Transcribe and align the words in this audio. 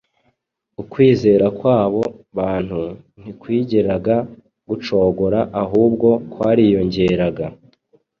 ukwizera 0.81 1.45
kw’abo 1.57 2.03
bantu 2.37 2.81
ntikwigeraga 3.19 4.15
gucogora 4.69 5.39
ahubwo 5.63 6.09
kwariyongeraga. 6.31 7.45